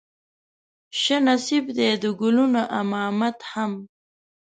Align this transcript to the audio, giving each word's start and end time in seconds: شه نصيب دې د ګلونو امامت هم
شه 0.99 1.17
نصيب 1.27 1.65
دې 1.77 1.89
د 2.03 2.05
ګلونو 2.19 2.61
امامت 2.81 3.37
هم 3.51 3.71